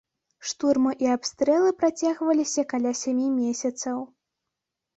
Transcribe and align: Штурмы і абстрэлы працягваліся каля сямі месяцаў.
Штурмы 0.51 0.93
і 1.05 1.11
абстрэлы 1.15 1.75
працягваліся 1.83 2.65
каля 2.73 2.97
сямі 3.03 3.27
месяцаў. 3.39 3.97